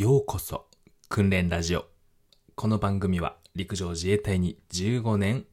[0.00, 0.66] ようこそ
[1.08, 1.84] 訓練ラジオ。
[2.54, 5.44] この番組は陸上自衛隊に15年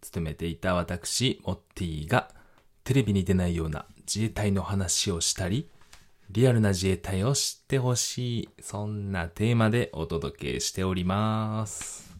[0.00, 2.30] 勤めていた私モッティが
[2.82, 5.68] テレビに出ないような自衛隊の話をしたり
[6.30, 12.16] リアルな自衛隊を知ってほしいそんなテーマでお届けしております。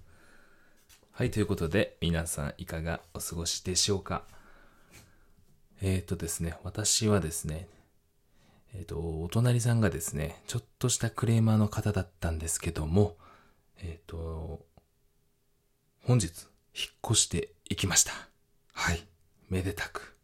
[1.13, 4.25] はいということで皆さんいかがお過ごしでしょうか？
[5.81, 7.69] えっ、ー、とですね私はですね
[8.75, 13.17] えっ、ー、と、お隣さんがですね、ちょっとしたクレーマーの方だったんですけども、
[13.79, 14.65] えっ、ー、と、
[16.05, 18.13] 本日、引っ越していきました。
[18.73, 19.07] はい。
[19.49, 20.17] めでたく。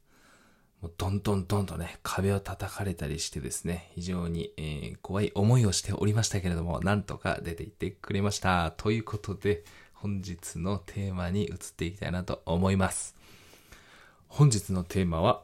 [0.80, 8.73] もうどんどんどんとね、壁を叩かれたりしてですね、非常に、えー、怖い思いをしておりましたけれども、なんとか出て行ってくれました。
[8.76, 13.16] ということで、本日のテーマに移っていきたいなと思います。
[14.28, 15.42] 本日のテーマは、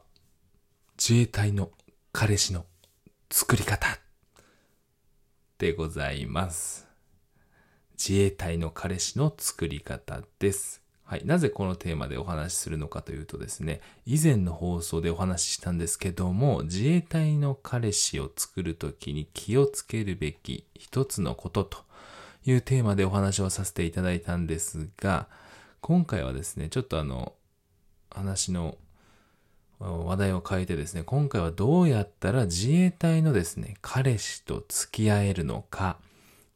[0.97, 1.71] 自衛隊の
[2.11, 2.65] 彼氏の
[3.35, 3.97] 作り方
[5.57, 6.87] でございます。
[7.97, 10.83] 自衛隊の彼氏の作り方です。
[11.03, 11.25] はい。
[11.25, 21.79] なぜこのテーマでお話しするのかというとですね、以前の放送でお話ししたんですけども、自衛隊の彼氏を作るときに気をつけるべき一つのことと
[22.45, 25.27] いうテーマでお話をさせていただいたんですが、
[25.81, 27.33] 今回はですね、ちょっとあの、
[28.11, 28.77] 話の
[29.79, 35.97] 話題を変えてですね、今回はどうやったら自衛隊のですね、彼氏と付き合えるのか、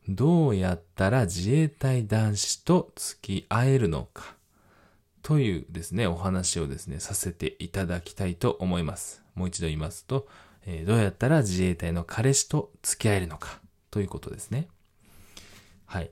[0.07, 4.35] どうやったら自衛隊男子と付き合えるのか、
[5.21, 9.23] というですね、お話をですね、させていただきたいと思います。
[9.35, 10.27] もう一度言いますと、
[10.65, 13.59] えー、どうやったら自衛隊の彼氏と付き合えるのか、
[13.91, 14.69] ということですね。
[15.85, 16.11] はい。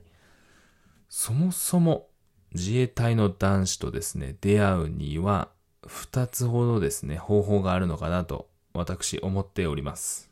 [1.08, 2.08] そもそも
[2.52, 5.48] 自衛隊の男子とですね、出会うには、
[5.84, 10.30] 二つほどですね、方法があるのかなと私思っております。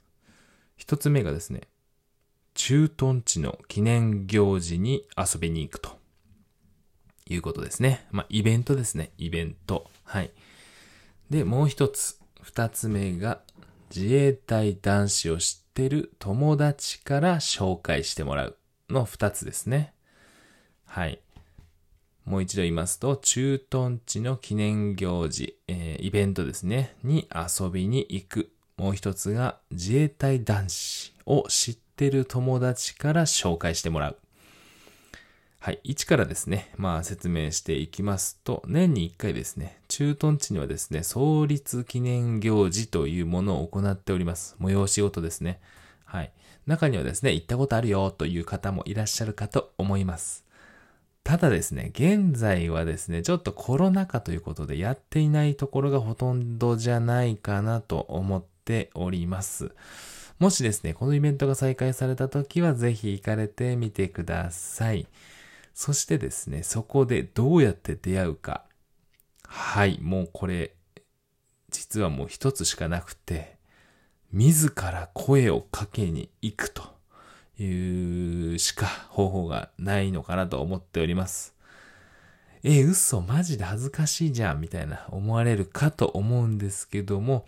[0.77, 1.63] 一つ目がですね、
[2.55, 5.99] 駐屯地の記念行事に遊びに行くと
[7.27, 8.07] いうことですね。
[8.11, 9.13] まあ、イベントですね。
[9.19, 9.91] イベント。
[10.05, 10.31] はい。
[11.31, 13.41] で、もう一つ、二つ目が
[13.95, 18.57] 自衛隊男子を知ってる友達から紹介してもらう
[18.91, 19.95] の二つですね。
[20.85, 21.24] はい。
[22.25, 28.51] もう一度言いますと、駐屯地の記念行事、えー、イベントですね、に遊びに行く。
[28.77, 34.19] もう一つが、自衛隊男子を知ってる友達から紹介してもらう。
[35.61, 35.81] はい。
[35.85, 44.57] 1からですね、まあ説明していきますと、年に1回ですね、駐屯地にはですね、創立記念行事というものを行っております。
[44.61, 45.61] 催し事ですね。
[46.05, 46.33] はい。
[46.67, 50.44] 中にはですね、行ったことあるよという方もいらっしゃるかと思います。
[51.25, 59.75] ただですね、現在はですね、ちょっとコロナ禍ということでやっていないところがほとんどじゃないかなと思っております。
[60.39, 65.07] もしですね、このイベントが再開された時はぜひ行かれてみてください。
[65.73, 68.65] そしてですね、そこでどうやって出会うか。
[69.47, 70.75] はい、もうこれ、
[71.71, 73.57] 実はもう一つしかなくて、
[74.31, 76.95] 自ら声をかけに行くと。
[77.59, 81.55] いうしか方法がないのかなと思っております。
[82.63, 87.45] え、嘘、マジで恥ずかしいじゃん、みたいな思われるかと思うんですけども、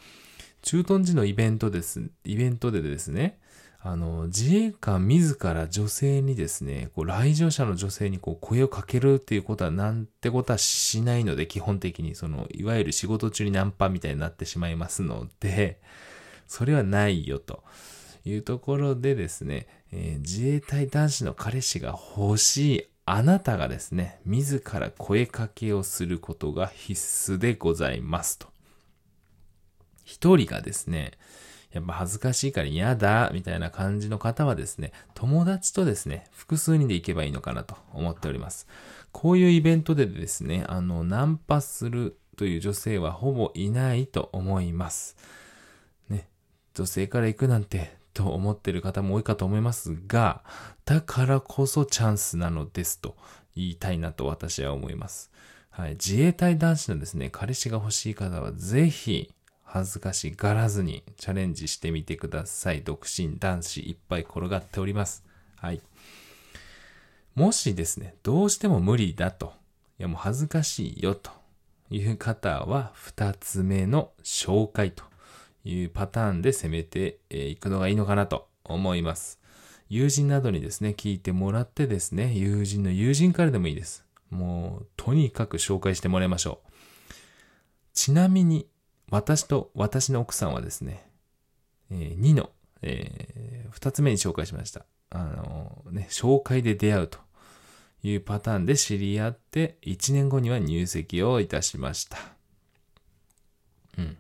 [0.61, 3.39] 駐屯地のイベントです、イベントでですね、
[3.81, 15.81] あの、自衛官自ら女性にですね、こう来場者の女性にこう声をかけるっていうことはなんてことはしないので、基本的にその、いわゆる仕事中にナンパみたいになってしまいますので、
[16.47, 17.63] それはないよと
[18.27, 28.49] いうところでですね、えー、自衛隊男子の彼氏が欲しいあなたがですね、自ら声かけをすることが必須でございますと。
[30.05, 31.13] 一人がですね、
[31.73, 38.67] やっぱ恥ずかしいから嫌だ、みたいな感じの方はですね、友達とですね、複数人で行けばいいのかなと思っております。
[39.13, 45.17] こういうイベントでですね、あの、ナンパするという女性はほぼいないと思います。
[46.09, 46.29] ね、
[46.75, 50.43] 女性から行くなんてと思ってる方も多いかと思いますが、
[50.87, 53.15] だからこそチャンスなのですと
[53.55, 55.31] 言いたいなと私は思います。
[55.69, 55.91] はい。
[55.93, 62.83] 自衛隊男子のですね、彼氏が欲しい方はぜひ恥ずかしがらずにチャレンジしてみてください。
[62.83, 65.23] 独身男子いっぱい転がっております。
[65.57, 65.83] はい。
[67.35, 69.53] もしですね、どうしても無理だと、
[69.99, 71.31] いやもう恥ずかしいよと
[71.91, 75.05] いう方は、二つ目の紹介と
[75.67, 79.41] いうパターンで攻めていくのがいいのかなと思います。
[79.89, 84.05] 友人などにですね、聞いてもらってですね、友人の友人からでもいいです。
[84.31, 86.73] もう、とにかく紹介してもらいましょう。
[87.93, 88.69] ちなみに、
[89.11, 91.09] 私と私の奥さんはですね、
[91.91, 92.51] えー、2の、
[92.83, 94.85] えー、2つ目に紹介しました。
[95.11, 97.19] あのね、紹介で出会うと
[98.03, 102.19] いうパターンで知り合って、1年後には入籍をいたしました。
[103.99, 104.17] うん。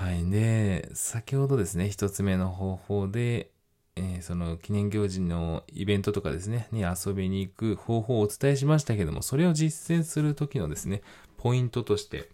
[0.00, 0.30] はい。
[0.30, 3.50] で、先ほどですね、一つ目の方法で、
[3.96, 11.02] えー、その記念行事のイベントとかですね、に遊びに行く方法をお伝えしましたけども、それを実践するときのですね、
[11.36, 12.30] ポイントとして、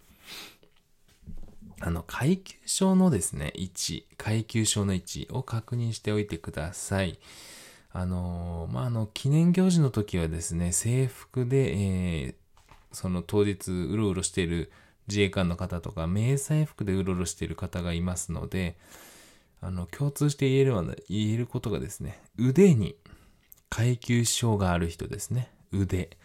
[1.80, 7.19] あの、階級章のですね、位置、階級章の位置を確認しておいてください。
[7.90, 12.34] あの、まあ、あの、記念行事の時はですね、制服で、えー、
[12.92, 14.70] その当日うろうろしている
[15.08, 18.76] 自衛官の方とか、迷彩服でうろうろしている方がいますので、
[19.61, 22.97] あの、共通して言えるは、言えることがですね、腕に
[23.69, 25.50] 階級章がある人ですね。
[25.73, 26.17] 腕。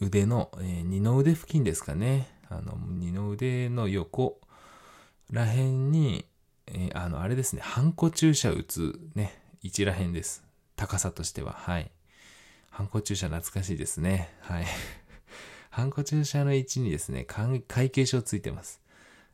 [0.00, 2.28] 腕の、えー、二の腕付近ですかね。
[2.48, 4.40] あの、二の腕の横
[5.30, 6.26] らへんに、
[6.66, 10.44] えー、あの、あれですね、ハンコ注射打つね、位置らへんです。
[10.76, 11.52] 高さとしては。
[11.52, 11.90] はい。
[12.70, 14.34] ハンコ注射懐かしいですね。
[14.40, 14.66] はい。
[15.76, 18.80] ハンコ注射の位置にですね、会計書ついてます。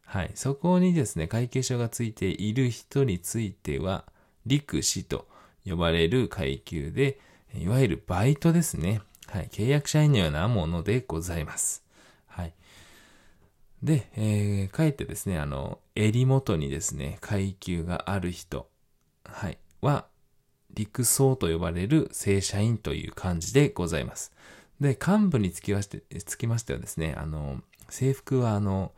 [0.05, 0.33] はい。
[0.35, 4.05] そこにですね、会計書がついている人については、
[4.45, 5.29] 陸士と
[5.65, 7.21] 呼ばれる階級で、
[7.55, 9.03] いわゆるバイトですね。
[9.29, 9.51] はい。
[9.53, 11.85] 契約社員のようなものでございます。
[12.27, 12.53] はい。
[13.81, 18.69] で、えー、かえってですね、あの、襟元にですね、階級がある人、
[19.25, 20.07] はい、は、
[20.75, 24.33] 陸曹と呼ばれる正社員という感じでございます。
[24.83, 28.93] で、幹部につきまして、つきましてはですね、あの、制服はあの、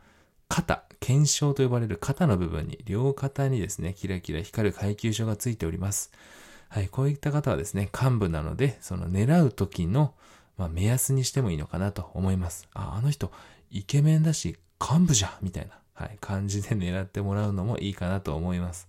[0.47, 6.11] 肩、検証と呼ばれる肩の部分に、両肩にですね、キラキラ光る階級書がついております。
[6.69, 10.13] はい、こういった方はですね、幹部なので、その狙う時の、
[10.57, 12.67] まあ、目安にしてもいいのかなと思います。
[12.73, 13.31] あ、あの人、
[13.69, 18.87] イケメンだし、幹部じゃみたいな、はい、感じで狙ってもらうのもいいかなと思います。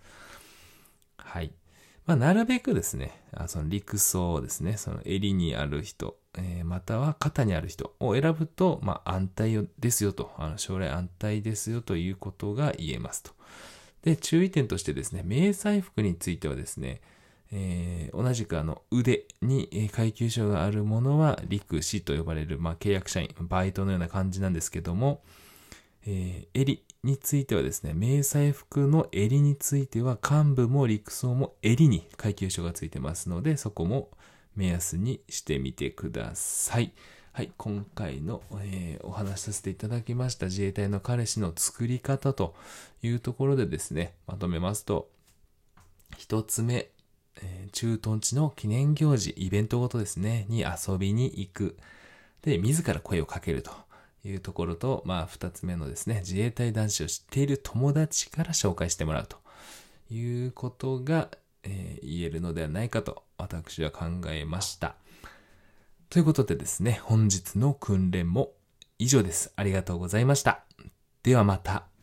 [1.17, 1.53] はい。
[2.07, 13.33] まあ、なるべくですね、あその陸層ですね、その襟にある人、えー、または肩にある人を選ぶと、まあ、安泰ですよと、あの将来安泰ですよということが言えますと。
[14.03, 17.01] で、注意点としてですね、迷彩服についてはですね、
[17.53, 25.23] えー、同じくあの腕に階級章があるものは陸士と呼ばれる、まあ、契約社員、バイトのような感じなんですけども、
[26.07, 34.11] えー、襟についてはですね、迷彩服の襟については幹部も陸曹も襟に階級章がついてますので、そこも
[34.57, 36.93] 目安にしてみてください。
[37.33, 42.55] はい、今回の、えー、お話しさせていただきました自衛隊の彼氏の作り方と
[43.03, 45.11] いうところでですね、まとめますと、
[46.17, 46.89] 一つ目、
[47.43, 51.77] えー、駐屯地の記念行事、イベントごとですね、に遊びに行く。
[52.41, 53.71] で、自ら声をかけると
[54.25, 59.37] いうところと、まあ、二つ目のですね、自衛隊男子を知っている友達から紹介してもらうと
[60.11, 61.29] いうことが、
[61.67, 64.95] えー、言えるのではないかと私は考えました。
[66.09, 68.53] ということでですね、本日の訓練も
[68.99, 69.53] 以上です。
[69.57, 70.65] ありがとうございました。
[71.23, 71.96] ではまた。